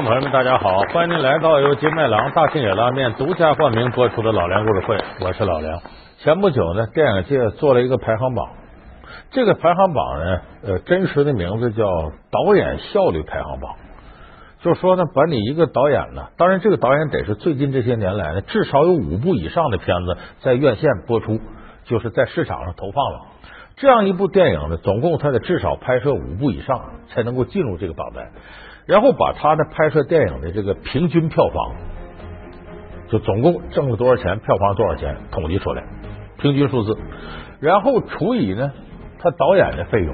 [0.00, 5.78] 众朋友们，大家好，欢迎您来到由金麦郎大庆野拉面独家冠名播出的《老梁故事会》，我是老梁。
[6.20, 8.48] 前不久呢，电影界做了一个排行榜，
[9.30, 11.84] 这个排行榜呢，呃，真实的名字叫
[12.30, 13.74] 导演效率排行榜。
[14.60, 21.40] 就是说呢，把你一个导演呢，当然这个导演得是最近这些年来呢，至少有五部以上的片子在院线播出，
[21.84, 23.20] 就是在市场上投放了。
[23.76, 28.30] 这样一部电影呢，总共他得至少拍摄五部以上，才能够进入这个榜单。
[28.90, 31.76] 然后把他的拍摄电影的这个平均票房，
[33.08, 35.84] 就总共挣了多少钱，票房多少钱，统计出来，
[36.38, 36.98] 平均数字，
[37.60, 38.72] 然后除以呢
[39.20, 40.12] 他导演的费用。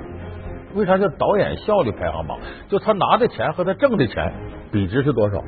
[0.75, 2.39] 为啥叫导演效率排行榜？
[2.69, 4.35] 就他拿的钱和他挣的钱
[4.71, 5.43] 比值是多少？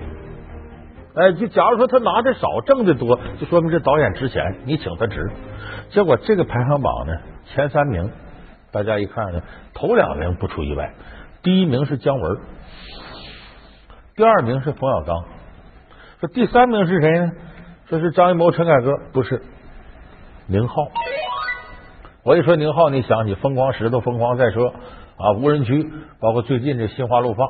[1.15, 5.31] 哎，就假如说他拿的少，挣的多，就说明这导演值钱，你请他值。
[5.91, 7.13] 结果这个排行榜呢，
[7.45, 8.11] 前三名，
[8.73, 9.43] 大家一看呢，
[9.75, 10.95] 头两名不出意外，
[11.43, 12.39] 第一名是姜文。
[14.19, 15.25] 第二名是冯小刚，
[16.19, 17.31] 说第三名是谁呢？
[17.89, 19.41] 说是张艺谋、陈凯歌，不是
[20.49, 20.75] 宁浩。
[22.25, 24.75] 我一说宁浩，你想起《疯狂石头》《疯狂赛车》啊，
[25.39, 25.85] 《无人区》，
[26.21, 27.47] 包括最近这《心花怒放》，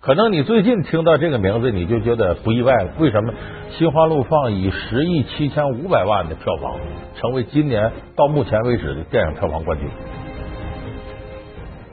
[0.00, 2.92] 可能你最近听到这个名字，你就觉得不意外了。
[3.00, 3.32] 为什么？
[3.76, 6.76] 《心花怒放》以十亿七千五百万的票房，
[7.16, 9.88] 成为今年到目前为止的电影票房冠军。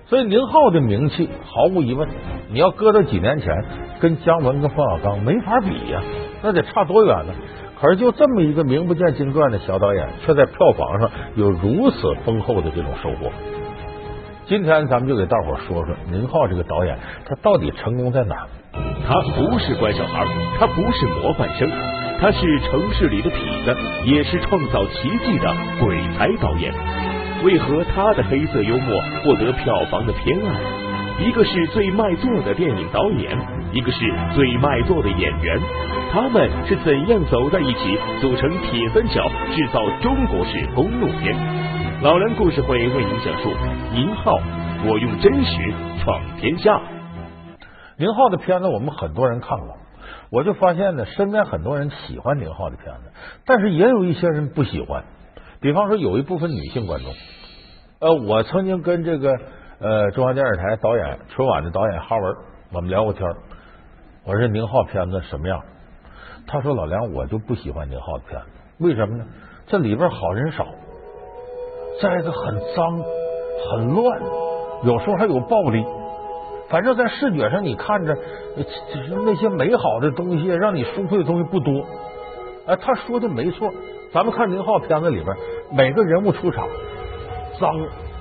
[0.07, 2.07] 所以宁浩的名气毫无疑问，
[2.51, 3.65] 你要搁到几年前，
[3.99, 6.01] 跟姜文跟冯小刚没法比呀，
[6.43, 7.33] 那得差多远呢？
[7.81, 13.31] 可是就这么一个名不见经传的小导演，却在票房上有如此丰厚的这种收获。
[14.45, 18.47] 今天咱们就给大伙说说宁浩这个导演，他到底成功在哪儿？
[19.07, 20.23] 他不是乖小孩，
[20.59, 21.67] 他不是模范生，
[22.21, 26.71] 他是城市里的痞子，也是创造奇迹的鬼才导演。
[27.43, 31.23] 为何他的黑色幽默获得票房的偏爱？
[31.23, 33.37] 一个是最卖座的电影导演，
[33.71, 33.99] 一个是
[34.33, 35.59] 最卖座的演员，
[36.11, 41.35] 他们是怎样走在一起，组成铁三角，制造中国式公路片？
[42.01, 43.49] 老梁故事会为您讲述
[43.93, 44.39] 宁浩，
[44.85, 45.73] 我用真实
[46.03, 46.81] 闯天下。
[47.97, 49.77] 宁浩的片子我们很多人看过，
[50.31, 53.11] 我就发现呢，身边很多人喜欢宁浩的片子，
[53.45, 55.03] 但是也有一些人不喜欢。
[55.61, 57.13] 比方说，有一部分女性观众，
[57.99, 59.31] 呃，我曾经跟这个
[59.79, 62.35] 呃中央电视台导演春晚的导演哈文，
[62.73, 63.27] 我们聊过天
[64.25, 65.61] 我说宁浩片子什么样？
[66.47, 68.47] 他说老梁，我就不喜欢宁浩的片子，
[68.79, 69.25] 为什么呢？
[69.67, 70.67] 这里边好人少，
[72.01, 73.03] 再一个很脏
[73.71, 74.21] 很乱，
[74.83, 75.83] 有时候还有暴力，
[76.69, 81.83] 反正在视觉上你看着，就是那些美好的东西，让你舒服的东西不多。
[82.67, 83.71] 哎，他说的没错。
[84.11, 85.35] 咱们看宁浩片子里边，
[85.71, 86.67] 每个人物出场
[87.59, 87.71] 脏、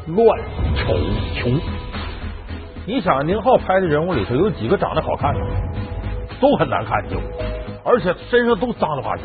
[0.09, 0.39] 乱、
[0.77, 0.95] 丑、
[1.37, 1.59] 穷。
[2.87, 5.41] 你想，宁浩拍的人物里头有几个长得好看的？
[6.41, 7.17] 都很难看，就
[7.85, 9.21] 而且身上都脏了吧唧，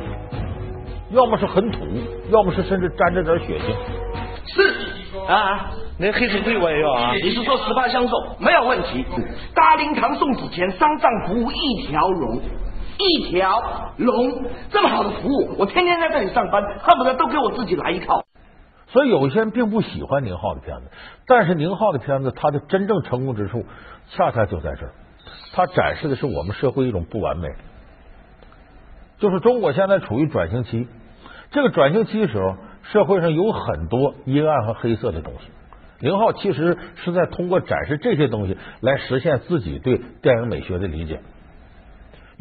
[1.10, 1.80] 要么是很土，
[2.30, 3.74] 要么是甚至沾着点血腥。
[4.46, 4.62] 是
[5.28, 7.12] 啊，那黑社会我也要啊！
[7.22, 9.06] 你是说十八相送没有问题？
[9.54, 12.40] 大灵堂送纸钱，丧葬服务一条龙。
[13.00, 18.26] 一条龙这么好的服务，我天天在这里上班，恨不得都给我自己来一套。
[18.88, 20.92] 所以有些人并不喜欢宁浩的片子，
[21.28, 23.66] 但是宁浩的片子，他的真正成功之处，
[24.10, 24.92] 恰恰就在这儿。
[25.54, 27.48] 他展示的是我们社会一种不完美，
[29.20, 30.88] 就是中国现在处于转型期。
[31.52, 32.56] 这个转型期的时候，
[32.92, 35.48] 社会上有很多阴暗和黑色的东西。
[36.00, 41.22] 宁浩其实是在通过展示这些东西，来实现自己对电影美学的理解。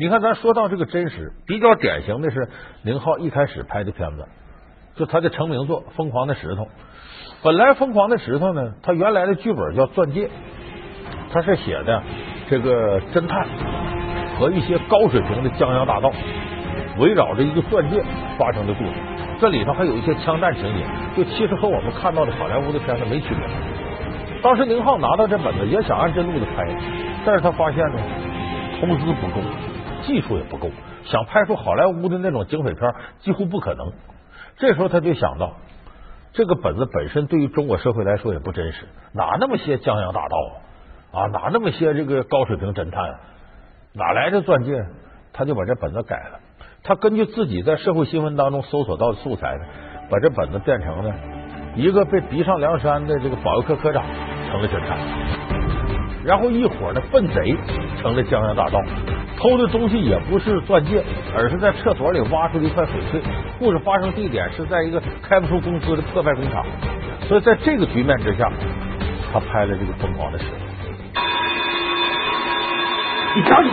[0.00, 2.48] 你看，咱说到这个真实，比较典型的是
[2.82, 4.28] 宁浩一开始拍的片子，
[4.94, 6.62] 就他的成名作《疯狂的石头》。
[7.42, 10.26] 本来《疯狂的石头》呢，他原来的剧本叫《钻戒》，
[11.32, 12.00] 他是写的
[12.48, 13.44] 这个侦探
[14.38, 16.12] 和一些高水平的江洋大盗，
[17.00, 18.00] 围绕着一个钻戒
[18.38, 18.92] 发生的故事。
[19.40, 20.84] 这里头还有一些枪战情节，
[21.16, 23.44] 就其实和我们看到的好莱坞的片子没区别。
[24.44, 26.62] 当时宁浩拿到这本子，也想按这路子拍，
[27.26, 28.00] 但是他发现呢，
[28.80, 29.42] 投资不够。
[30.02, 30.70] 技术也不够，
[31.04, 33.92] 想拍出好莱坞的那种警匪片几乎不可能。
[34.56, 35.56] 这时候他就想到，
[36.32, 41.26] 这个本子本身对于中国社会来说也不真实，哪那么些江洋大盗啊？
[41.26, 43.18] 哪那么些这个高水平侦探？
[43.94, 44.84] 哪来的钻戒？
[45.32, 46.40] 他就把这本子改了。
[46.82, 49.64] 他根据自己在社会新闻当中搜索到的素材呢，
[50.10, 51.14] 把这本子变成了
[51.76, 54.04] 一个被逼上梁山的这个保卫科科长
[54.50, 55.57] 成了侦探，
[56.28, 57.56] 然后一伙的笨贼
[58.02, 58.78] 成了江洋大盗。
[59.38, 61.02] 偷的东西也不是钻戒，
[61.34, 63.22] 而是在厕所里挖出了一块翡翠。
[63.58, 66.66] 故事发生地点是在一个开不出工资的破败工厂，
[67.26, 68.52] 所以在这个局面之下，
[69.32, 70.44] 他拍了这个疯狂的事。
[73.34, 73.70] 你着急，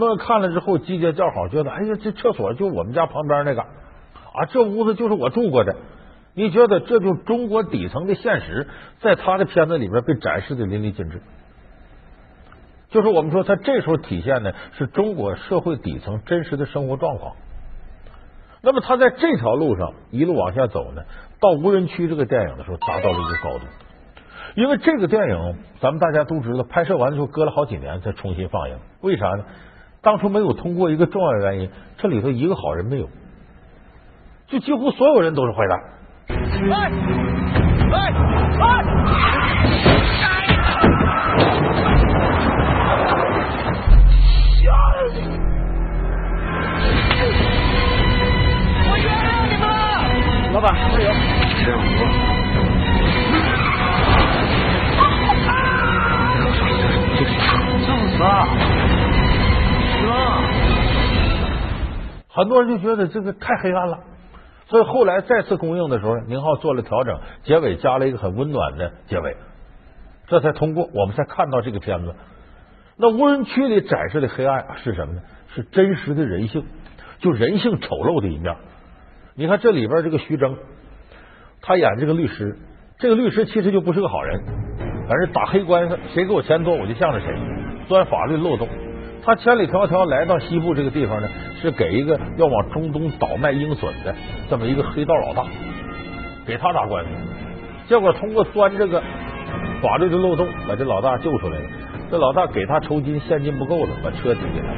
[0.00, 5.76] 这不很多人看了之后击节叫好，觉得哎呀，这厕所就我们家旁边那个啊，这屋子就是我住过的。
[6.32, 8.66] 你觉得这就中国底层的现实，
[9.00, 11.20] 在他的片子里边被展示的淋漓尽致。
[12.88, 17.36] 就是我们说，他这时候体现的是中国社会底层真实的生活状况。
[18.62, 21.02] 那么他在这条路上一路往下走呢，
[21.40, 23.66] 到无人区这个电影的时候达到了一个高度。
[24.54, 28.78] 因为这个电影，咱们大家都知道，拍摄完之后隔了好几年才重新放映。
[29.02, 29.44] 为啥呢？
[30.02, 33.08] 当初没有通过一个重要原因，这里头一个好人没有，
[34.46, 35.78] 就几乎所有人都是坏蛋。
[36.70, 36.90] 哎
[37.92, 38.12] 哎
[38.60, 38.84] 哎！
[48.82, 49.64] 我原谅你们，
[50.54, 51.08] 老板，加油！
[51.60, 51.76] 加油！
[58.22, 58.24] 啊！
[62.40, 63.98] 很多人就觉得这个太黑暗了，
[64.68, 69.36] 所以后来再次公映的时候，宁浩做了调整，结尾加了一个很温暖的结尾，
[70.26, 72.14] 这才通过，我们才看到这个片子。
[72.96, 75.20] 那无人区里展示的黑暗是什么呢？
[75.54, 76.64] 是真实的人性，
[77.18, 78.56] 就人性丑陋的一面。
[79.34, 80.56] 你看这里边这个徐峥，
[81.60, 82.56] 他演这个律师，
[82.98, 84.40] 这个律师其实就不是个好人，
[85.06, 87.26] 反正打黑官司，谁给我钱多，我就向着谁。
[87.86, 88.66] 钻法律漏洞，
[89.22, 91.28] 他千里迢迢来到西部这个地方呢，
[91.60, 94.14] 是给一个要往中东倒卖鹰隼的
[94.48, 95.44] 这么一个黑道老大，
[96.46, 97.10] 给他打官司。
[97.86, 99.02] 结果通过钻这个
[99.82, 101.64] 法律的漏洞，把这老大救出来了。
[102.10, 104.68] 这老大给他酬金，现金不够了，把车抵给他。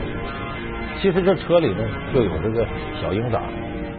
[1.00, 2.67] 其实这车里呢，就有这个
[3.00, 3.41] 小鹰崽，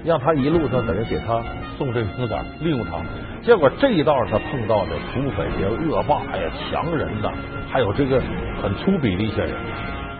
[0.03, 1.41] 让他一路上在这给他
[1.77, 3.01] 送这鹰崽，利用他。
[3.41, 7.31] 结果这一道他碰到的土匪呀、恶霸呀、强人呐。
[7.69, 8.21] 还有这个
[8.61, 9.51] 很粗鄙的一些人，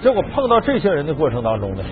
[0.03, 1.83] 结果碰到这些人的过程当中呢，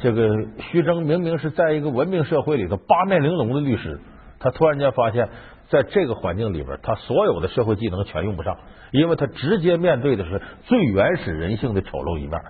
[0.00, 0.26] 这个
[0.70, 4.00] 徐峥明明是在一个文明社会里头八面玲珑的律师，
[4.40, 5.28] 他突然间发现，
[5.68, 8.56] 在这个环境里边，他所有的社会技能全用不上，
[8.90, 12.40] 因为他直接面对的是最原始人性的丑陋一面。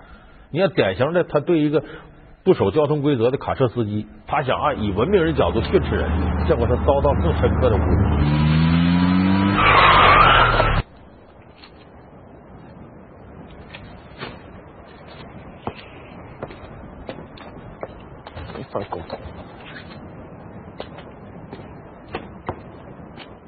[0.51, 1.83] 你看，典型的他对一个
[2.45, 6.09] 不守交通规则的卡车司机，他想按以文明人角度训斥人，
[6.47, 8.62] 结果他遭到更深刻的侮辱。
[18.71, 18.99] 放狗。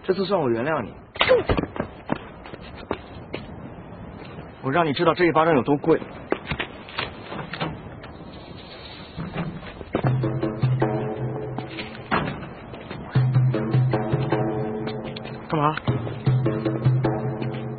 [0.04, 0.94] 这次算我原谅你，
[4.62, 6.00] 我让你知道这一巴掌有多贵。
[15.50, 15.76] 干嘛？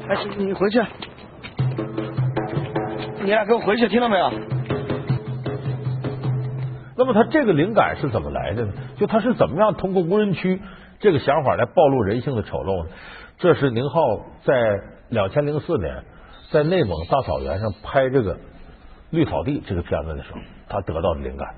[0.08, 0.82] 哎，你回去，
[3.22, 4.55] 你俩给我回去，听到没有？
[6.96, 8.72] 那么他这个灵感是怎么来的呢？
[8.96, 10.60] 就他是怎么样通过无人区
[10.98, 12.90] 这个想法来暴露人性的丑陋呢？
[13.38, 14.00] 这是宁浩
[14.44, 16.04] 在两千零四年
[16.50, 18.34] 在内蒙大草原上拍这个
[19.10, 20.38] 《绿草地》这个片子的时候，
[20.68, 21.54] 他得到的灵感。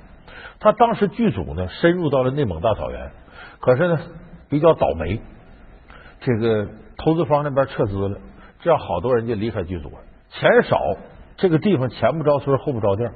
[0.58, 3.12] 他当时剧组呢深入到了内蒙大草原，
[3.60, 4.00] 可是呢
[4.48, 5.20] 比较倒霉，
[6.20, 6.66] 这个
[6.96, 8.18] 投资方那边撤资了，
[8.60, 9.98] 这样好多人就离开剧组了，
[10.30, 10.80] 钱少，
[11.36, 13.12] 这个地方前不着村后不着店。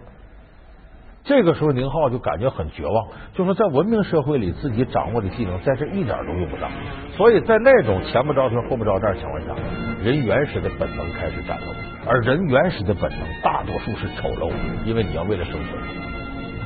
[1.24, 6.68] 这个时候，宁浩就感觉很绝望，就说在文明社会里，自己掌握的技能在这一点都用不上。
[7.16, 9.54] 所以在那种前不着村后不着店情况下，
[10.02, 14.50] 人原始的本能开始展露，而人原始的本能大多数是丑陋，
[14.84, 15.80] 因为你要为了生存，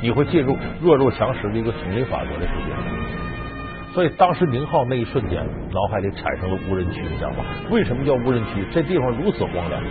[0.00, 2.72] 你会进入弱肉强食的一个丛林法则的世界。
[3.92, 7.44] 所以当时宁浩那一瞬间，脑海里产生了无人区的想法。
[7.70, 8.66] 为什么叫无人区？
[8.72, 9.82] 这地方如此荒凉。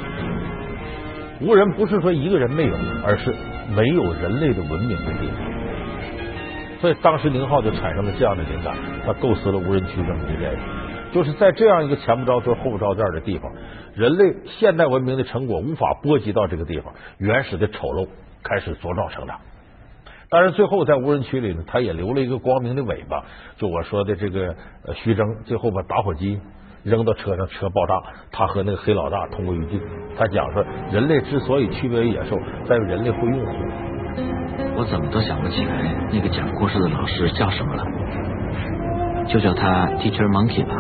[1.42, 3.34] 无人不是说一个人没有，而是
[3.70, 5.56] 没有人类的文明的地方。
[6.82, 10.60] 所以当时宁浩就产生了这样的灵感，他构思了无人区这么一个电影，
[11.14, 13.52] 就是在这样一个前不着村后不着店的地方，
[13.96, 18.08] 人类现代文明的成果无法波及到这个地方，原始的丑陋
[18.44, 19.40] 开始茁壮成长。
[20.30, 23.24] 当然，最后在无人区里呢，他也留了一个光明的尾巴。
[23.58, 24.56] 就我说的这个
[24.96, 26.40] 徐峥，最后把打火机
[26.86, 28.00] 扔到车上，车爆炸。
[28.32, 29.82] 他和那个黑老大同归于尽，
[30.16, 33.54] 他讲说，人类之所以区别于野兽，在于人类会用火。
[34.78, 37.84] 我怎么都想不起来那个讲故事的老师叫什么了，
[39.28, 40.76] 就叫他 Teacher Monkey 吧。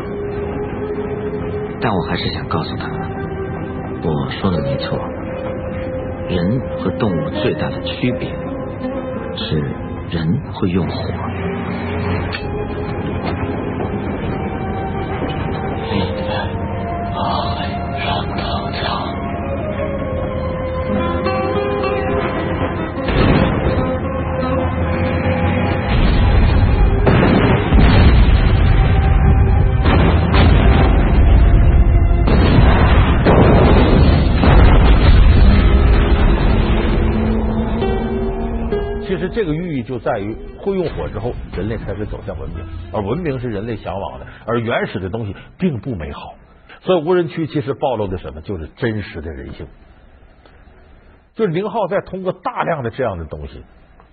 [1.81, 2.87] 但我还是想告诉他，
[4.03, 4.99] 我说的没错，
[6.29, 8.29] 人和动物最大的区别
[9.35, 9.59] 是
[10.09, 10.95] 人会用火。
[39.27, 42.59] 实这个寓意就在于，会用火之后，人类开始走向文明，
[42.93, 46.35] 而文明是人类向往的，而原始的东西并不美好。
[46.81, 49.67] 所以无人区其实暴露的什么，就是真实的人性。
[51.33, 53.63] 就是宁浩在通过大量的这样的东西，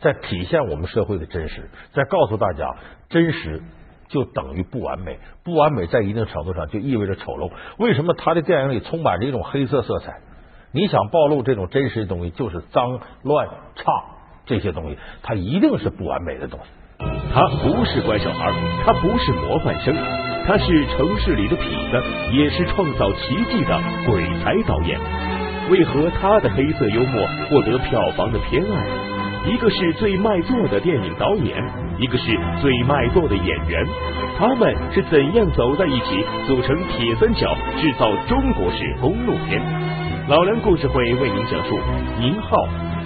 [0.00, 2.66] 在体现我们社会的真实，在告诉大家，
[3.11, 3.62] 真实
[4.09, 7.52] 就等于不完美，不完美在一定程度上就意味着丑陋。
[7.78, 10.21] 为什么他的电影里充满着一种黑色色彩？
[10.73, 13.92] 你想暴露这种真实的东西，就是脏乱差
[14.47, 16.67] 这些东西，它一定是不完美的东西。
[17.35, 18.53] 他不是乖小孩，
[18.85, 19.95] 他不是模范生，
[20.47, 25.01] 他是城市里的痞子，也是创造奇迹的鬼才导演。
[25.71, 29.51] 为何他的黑色幽默获得票房的偏爱？
[29.51, 31.57] 一个是最卖座的电影导演，
[31.99, 33.85] 一个是最卖座的演员，
[34.39, 39.61] 他们是怎样走在一起，组成铁三角，制造中国式公路片？
[40.29, 41.77] 老梁故事会为您讲述
[42.21, 42.57] 《宁浩》，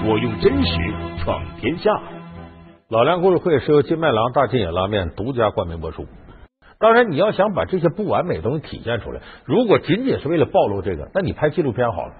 [0.05, 0.75] 我用真实
[1.25, 1.91] 闯天下。
[2.89, 6.07] 老梁故事会是由金麦郎大金野拉面独家冠名播出。
[6.79, 12.13] 当然，你要想把这些不完美的东西体现出来，如果仅仅是为了暴露这个，那你拍纪录片好了。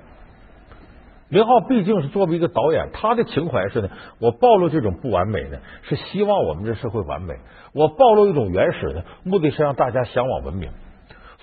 [1.29, 3.91] 林浩毕竟是作为一个导演，他的情怀是呢，
[4.21, 7.35] 我暴露这种不完美呢，是希望我们这社会完美；
[7.75, 10.71] 我暴露一种原始的，目的是让大家向往文明。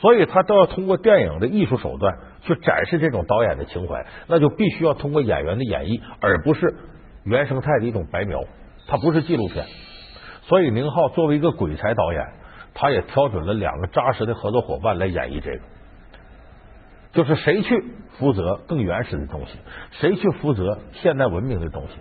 [0.03, 6.75] 所以他都要通过电影的艺术手段去展示这种导演的情怀，那就必须要通过演员的演绎，而不是
[7.23, 8.41] 原生态的一种白描。
[8.85, 9.65] 它不是纪录片。
[10.41, 12.21] 所以宁浩作为一个鬼才导演，
[12.73, 15.59] 他也挑准了两个扎实的合作伙伴来演绎这个。
[17.13, 17.81] 就是谁去
[18.19, 19.57] 负责更原始的东西，
[19.91, 21.93] 谁去负责现代文明的东西，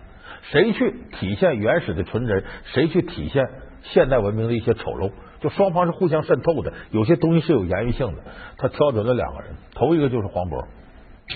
[0.50, 3.48] 谁去体现原始的纯真，谁去体现
[3.82, 8.22] 现代文明的一些丑陋，就双方是互相渗透的，有些东西是有言语性的。
[8.56, 10.64] 他挑准了两个人，头一个就是黄渤。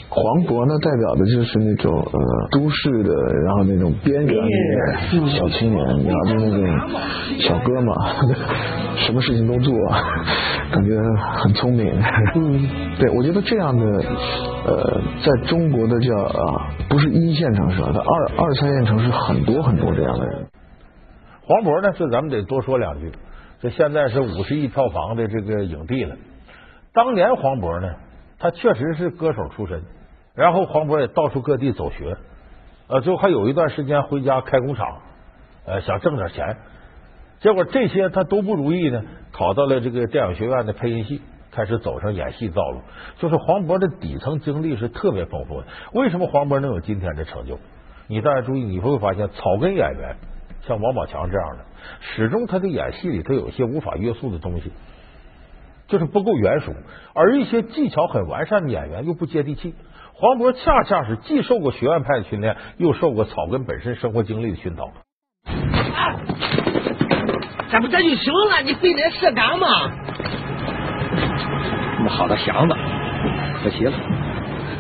[0.09, 6.91] 黄渤呢，代表的就是那种呃都市的，然后那种边缘的小青年，然后就那种
[7.41, 7.95] 小哥嘛，
[9.07, 9.73] 什么事情都做，
[10.71, 11.01] 感觉
[11.39, 11.99] 很聪明。
[12.35, 13.85] 嗯， 对，我觉得这样的
[14.67, 20.47] 呃，在中国的叫啊，不是一线城市，在二二三线城市很多很多这样的人。
[21.43, 23.11] 黄渤呢，是咱们得多说两句。
[23.71, 26.17] 现在是五十亿票房的这个影帝了。
[26.93, 27.95] 当年黄渤呢？
[28.39, 29.83] 他确实是歌手出身，
[30.35, 32.19] 然后黄渤也到处各地走学，
[32.87, 34.99] 呃，最后还有一段时间回家开工厂，
[35.65, 36.59] 呃，想挣点钱。
[37.41, 42.83] 结果这些他都不如意呢，考到了这个电影学院的配音系，开始走上演戏道路。
[43.17, 45.67] 就是黄渤的底层经历是特别丰富的。
[45.95, 47.59] 为什么黄渤能有今天的成就？
[48.07, 50.17] 你大家注意，你会发现草根演员
[50.67, 51.65] 像王宝强这样的，
[52.01, 54.73] 始终他的演戏里头有一些无法约束的东西。
[55.89, 56.75] 就是不够圆熟，
[57.15, 59.73] 而一些技巧很完善的演员又不接地气。
[60.15, 64.91] 黄渤恰恰是既受过学院派的训练，又受过草根本身生活经历的熏陶。
[67.71, 68.63] 这不这就行了？
[68.65, 69.69] 你非得设岗吗？
[71.99, 72.75] 那么好的祥子，
[73.63, 73.93] 可惜了，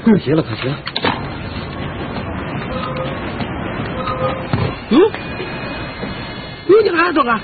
[0.04, 0.76] 可惜了，可惜了。
[4.90, 4.98] 嗯，
[6.82, 7.40] 你干啥做啊？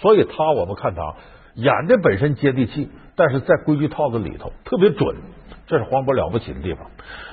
[0.00, 1.02] 所以他，我们看他。
[1.54, 5.14] 演的本身接地气，但是在规矩套子里头特别准，
[5.66, 6.86] 这是黄渤了不起的地方。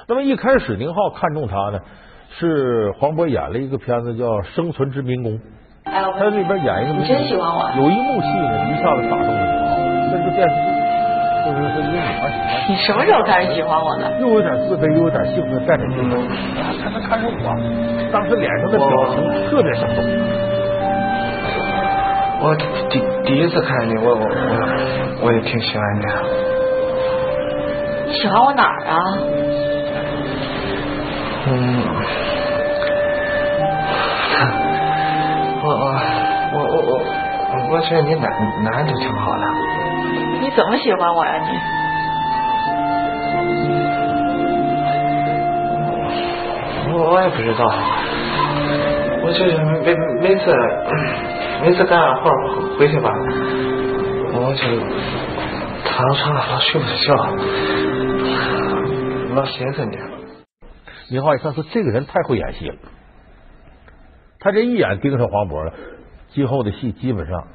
[0.09, 1.79] 那么一开始宁浩看中他呢，
[2.37, 5.31] 是黄渤演了一个片子叫《生存之民工》，
[5.85, 7.63] 他里边演一个，你真喜欢我？
[7.79, 10.67] 有一幕戏呢，一下子打动了这是电视剧，
[11.47, 12.67] 就是说一个女孩喜欢。
[12.67, 14.19] 你什么时候开始喜欢我的？
[14.19, 16.19] 又有点自卑，又有点兴奋，带点激动。
[16.83, 17.55] 他能看上我，
[18.11, 20.58] 当时脸上的表情特别生动。
[22.41, 22.55] 我
[22.89, 26.07] 第第一次看见你，我我我我也挺喜欢你的。
[28.07, 28.95] 你喜欢我哪儿啊？
[31.47, 31.51] 嗯，
[35.63, 35.85] 我我
[36.53, 38.29] 我我我我觉得你哪
[38.63, 39.43] 哪都挺好的。
[40.41, 41.47] 你怎么喜欢我呀你？
[46.91, 47.65] 我我也不知道，
[49.23, 50.51] 我就是每每次
[51.61, 52.31] 每次干完活
[52.77, 53.09] 回去吧，
[54.33, 54.63] 我就
[55.89, 57.13] 躺到床上睡不着觉，
[59.35, 59.97] 老寻思你。
[61.09, 62.75] 宁浩一看说这个人太会演戏了，
[64.39, 65.73] 他这一眼盯上黄渤了，
[66.29, 67.47] 今后的戏基本上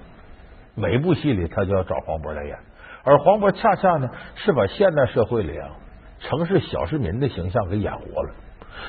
[0.74, 2.58] 每一部戏里他就要找黄渤来演，
[3.04, 5.70] 而黄渤恰恰呢是把现代社会里啊
[6.20, 8.34] 城市小市民的形象给演活了，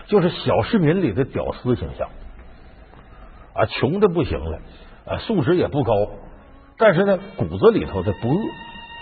[0.08, 2.10] 就是小市民里的屌丝形象。
[3.54, 4.60] 啊，穷的不行了，
[5.08, 5.92] 啊，素质也不高，
[6.78, 8.42] 但是呢骨子里头的不恶，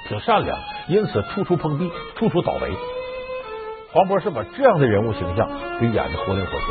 [0.10, 0.58] 挺善良，
[0.90, 2.68] 因此处处碰壁，处处倒霉。
[3.92, 6.68] 黄渤是把这样的人物形象给演的活灵活现。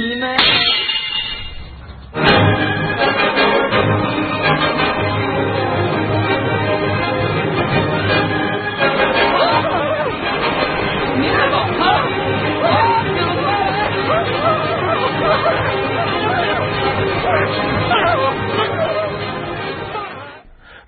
[0.00, 0.36] 你们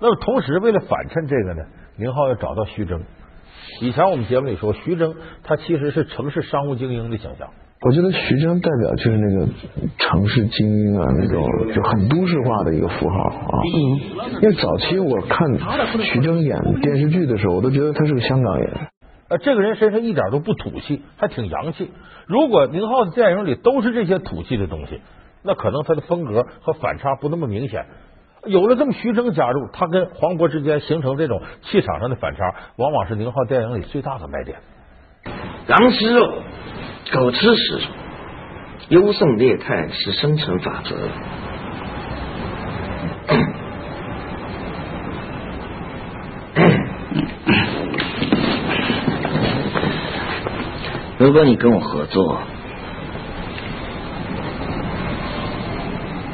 [0.03, 1.63] 那么同时，为了反衬这个呢，
[1.95, 2.99] 宁浩要找到徐峥。
[3.79, 7.47] 以前我们节目里说，徐峥他其实是城市商务精英的形象。
[7.79, 9.47] 我觉得徐峥代表就是那个
[9.97, 11.41] 城市精英啊，那种
[11.73, 13.61] 就很都市化的一个符号啊。
[13.63, 15.47] 嗯，因为早期我看
[16.01, 18.73] 徐峥演电视剧的时候，我都觉得他是个香港人。
[19.29, 21.89] 呃，这个人身上一点都不土气，还挺洋气。
[22.27, 24.99] 如果宁浩的电影里都是这些土气的东西，
[25.43, 27.85] 那可能他的风格和反差不那么明显。
[28.45, 34.57] 有了这么徐峥加入，他跟黄渤之间形成这种气场上的反差，往往是宁浩电影里最大的卖点。
[35.67, 36.41] 狼吃肉，
[37.13, 37.79] 狗吃屎，
[38.89, 40.95] 优胜劣汰是生存法则。
[51.17, 52.41] 如果你跟我合作，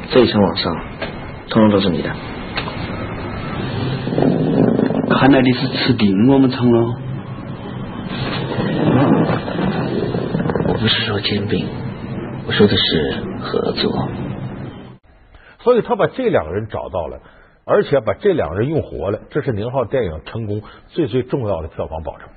[0.10, 0.88] 这一层往上，
[1.50, 2.10] 通通都是你的。
[5.10, 6.96] 看来你是吃定我们厂了。
[10.68, 11.68] 我不是说兼并，
[12.48, 14.08] 我说的是合作。
[15.60, 17.20] 所以他把这两个人找到了，
[17.66, 22.30] 而且把这两个人用活了，这是宁浩电影成功最最重要的票房保证。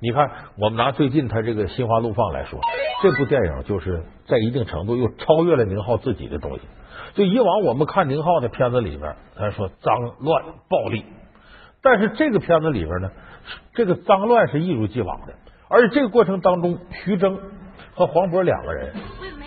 [0.00, 2.58] 你看，我们拿最近他这个《心花怒放》来说，
[3.02, 6.62] 这部电影就是在一定程度又超越了宁浩自己的东西。
[7.14, 11.04] 就以往我们看宁浩的片子里边，他说脏乱暴力，
[11.82, 13.10] 但是这个片子里边呢，
[13.74, 15.34] 这个脏乱是一如既往的，
[15.68, 17.38] 而且这个过程当中，徐峥
[17.94, 18.94] 和黄渤两个人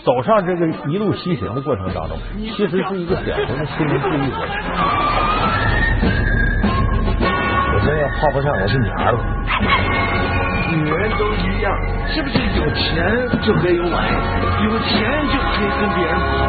[0.04, 4.38] 走上这个一路西行的过程当中，其实是一个典型的心灵治愈者。
[7.74, 9.24] 我真要泡不上我是你儿子。
[10.72, 11.74] 女人都一样，
[12.10, 13.98] 是不是有钱就可以有爱，
[14.64, 16.46] 有钱就可以跟别人跑？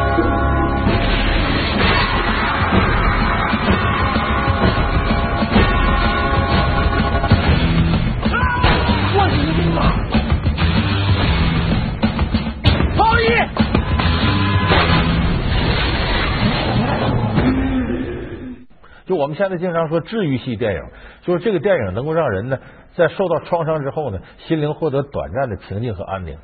[19.26, 20.80] 我们现在经常说治愈系电影，
[21.22, 22.58] 就是这个电影能够让人呢
[22.94, 26.36] 在受到创伤之后呢，心灵获得短暂的平静和安宁。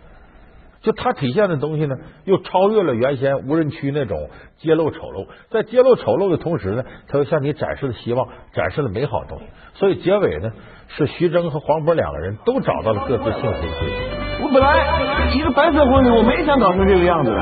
[0.80, 9.44] 就它体现的东西呢，又超越了原先无人区那种揭露丑陋，在揭露丑陋的同时呢，它又向你展示了希望，展示了美好的东西。
[9.74, 10.50] 所以结尾呢，
[10.88, 14.42] 是徐峥和黄渤两个人都找到了各自幸福的归宿。
[14.42, 17.38] 我本来一个白色婚礼，我没想搞成这个样子的。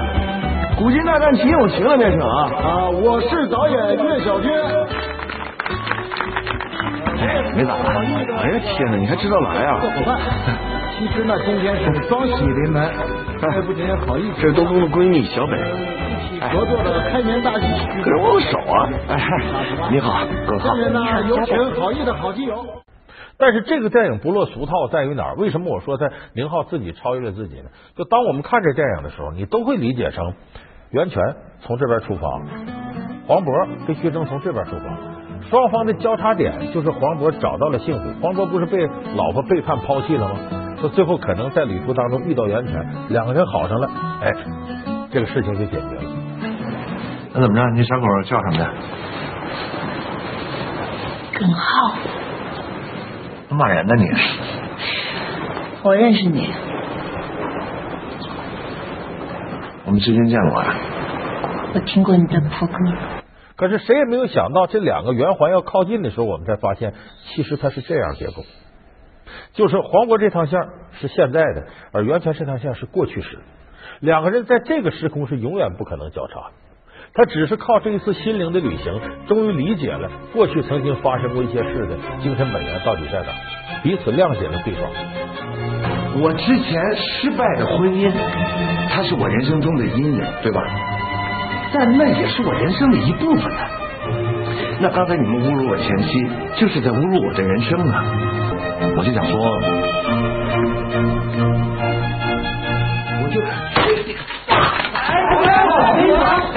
[0.79, 2.89] 古今大战秦俑情了变成啊啊！
[2.89, 4.51] 我是导演岳小军。
[7.55, 7.89] 没咋的。
[7.89, 9.81] 哎呀天哪，你还知道来啊？
[9.81, 10.21] 伙伴，
[10.99, 12.91] 其实呢今天是双喜临门，
[13.41, 14.41] 还不仅仅好意思。
[14.41, 15.59] 这是东东的闺蜜小北。
[16.11, 17.67] 一起合作的开年大吉，
[18.03, 18.89] 可是手啊！
[19.09, 19.17] 哎，
[19.91, 20.69] 你好，哥好。
[20.69, 22.65] 下面呢，有请好意的好基友。
[23.37, 25.35] 但是这个电影不落俗套在于哪儿？
[25.37, 27.71] 为什么我说他宁浩自己超越了自己呢？
[27.97, 30.35] 就当我们看这电影的时候，你都会理解成
[30.91, 31.23] 袁泉
[31.61, 32.29] 从这边出发，
[33.27, 34.85] 黄渤跟徐峥从这边出发，
[35.51, 38.09] 双方的交叉点就是黄渤找到了幸福。
[38.23, 40.37] 黄渤不是被老婆背叛抛弃了吗？
[40.81, 43.91] 说最后可能在旅途当中遇到袁泉，两个人好上了，
[44.23, 44.33] 哎，
[45.11, 46.03] 这个事情就解决了。
[47.35, 47.69] 那怎么着？
[47.75, 48.73] 你小狗叫什么呀？
[51.35, 51.97] 耿浩，
[53.51, 54.07] 骂人呢你？
[55.83, 56.49] 我认识你，
[59.85, 60.77] 我们之前见过啊。
[61.75, 62.75] 我听过你的破歌。
[63.61, 66.95] 可是谁也没有想到，这两个圆环要靠近的时候，我们才发现，
[67.27, 68.43] 其实它是这样结构，
[69.53, 70.59] 就是黄渤这趟线
[70.99, 73.39] 是现在的，而袁泉这趟线是过去时。
[74.01, 76.53] 两个人在这个时空是永远不可能交叉的。
[77.13, 83.27] 他只是靠这一次心灵的旅行，终于理解了过去曾经发生过一些事的精神本源到底在哪，
[83.83, 84.91] 彼此谅解了对方。
[86.23, 88.11] 我之前失败的婚姻，
[88.89, 90.65] 它是我人生中的阴影，对吧？
[91.73, 93.61] 但那也是我人生的一部分呢。
[94.81, 98.05] 那刚才你们侮辱我前妻，就是在侮辱我的人生啊！
[98.97, 99.39] 我就想说，
[103.23, 103.41] 我就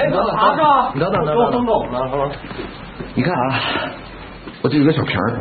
[0.00, 0.18] 等等，
[0.98, 1.96] 等等，等等，疯狗呢？
[3.14, 3.38] 你看啊，
[4.62, 5.38] 我这有个小瓶儿，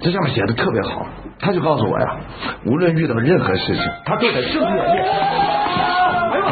[0.00, 1.04] 这上面写的特别好，
[1.40, 2.16] 他就告诉我呀，
[2.64, 5.04] 无论遇到任何事情，他都得正面面。
[6.32, 6.44] 哎呦！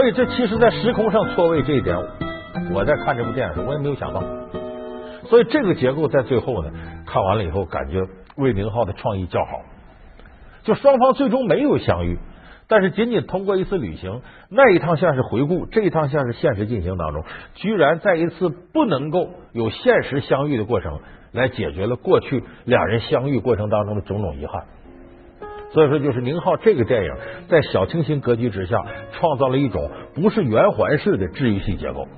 [0.00, 1.94] 所以，这其实，在时空上错位这一点，
[2.72, 4.22] 我在看这部电影时，我也没有想到。
[5.28, 6.70] 所以，这个结构在最后呢，
[7.06, 8.00] 看完了以后，感觉
[8.38, 9.60] 魏明浩的创意较好。
[10.62, 12.18] 就双方最终没有相遇，
[12.66, 17.22] 但是仅仅通过一次旅行，那一趟像是回顾，这一趟像是现实进行当中，
[17.56, 24.64] 居然在一次不能够有现实相遇的过程，来解决了过去两人相遇过程当中的种种遗憾。
[25.72, 27.10] 所以说，就是宁浩这个电影
[27.48, 32.08] 在小清新格局之下，创造了一种不是圆环式的治愈系结构。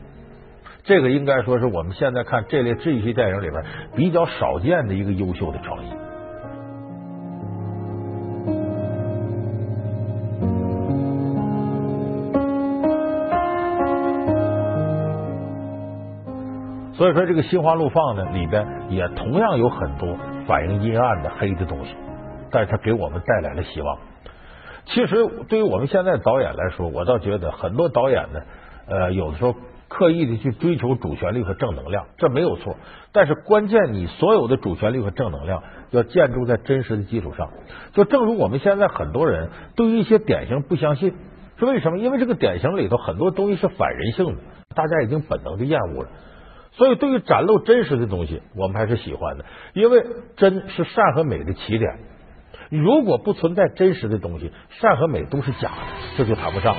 [0.85, 3.62] 这个应该说是我们现在看这类治愈系电影里边
[3.95, 5.88] 比较少见的一个优秀的创意。
[16.95, 21.95] 所以说，这个心花怒放呢，里边也同样有很多反映阴暗的黑的东西。
[22.53, 23.99] 但是它给我们带来了希望。
[24.85, 25.17] 其实
[25.49, 28.41] 对于我们现在导演来说，我倒觉得很多导演呢，
[28.87, 29.55] 呃，有的时候
[29.88, 32.77] 刻意的去追求主旋律和正能量，这没有错。
[33.12, 37.51] 但是关键，你所有的主旋律和正能量要建筑在真实的基础上。
[37.93, 41.15] 就正如我们现在很多人对于一些典型不相信，
[41.59, 41.99] 是为什么？
[41.99, 44.43] 因为这个典型里头很多东西是反人性的，
[44.75, 46.09] 大家已经本能的厌恶了。
[46.73, 50.03] 所以对于展露真实的东西，我们还是喜欢的，因为
[50.37, 51.99] 真是善和美的起点。
[52.70, 55.77] 如果不存在真实的东西，善和美都是假的，
[56.16, 56.75] 这就谈不上。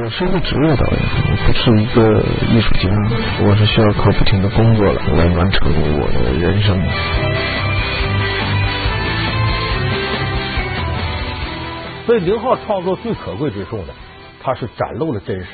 [0.00, 2.20] 我是一个职业导演，我不是一个
[2.52, 2.90] 艺术家，
[3.46, 5.66] 我是需要靠不停的工作来完成
[5.98, 6.78] 我的人生。
[12.06, 13.94] 所以宁浩创作最可贵之处呢，
[14.42, 15.46] 他是展露了真实，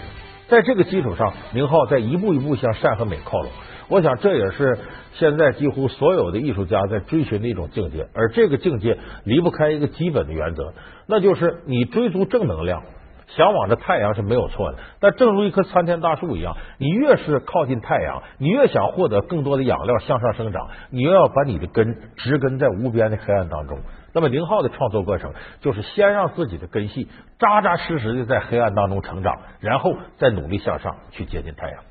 [0.49, 3.51] 在这个基础上，宁浩在一步一步向善和美靠拢。
[3.89, 4.79] 我想这也是
[5.13, 10.73] 现在几乎所有的艺术家在追寻的一种境界，而这个境界离不开一个基本的原则，
[11.07, 12.83] 那就是你追逐正能量，
[13.29, 14.79] 向往着太阳是没有错的。
[15.01, 23.79] 但正如一棵参天大树一样，你越是靠近太阳，你越想获得更多的养料向上生长，你又要把你的根植根在无边的黑暗当中。
[24.15, 27.09] 那么宁浩的创作过程就是先让自己的根系
[27.41, 31.83] 扎扎实实的在黑暗当中成长，然后再努力向上去接近太阳。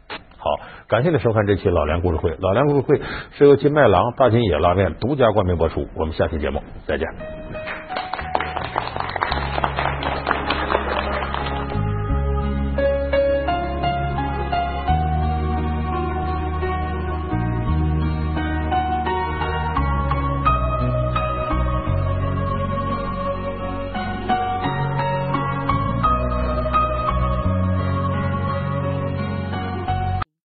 [0.43, 2.35] 好，感谢您收看这期老梁故事会。
[2.41, 3.01] 老梁故事会
[3.31, 5.87] 是由金麦郎大金野拉面独家冠名播出。
[5.95, 7.07] 我们下期节目再见。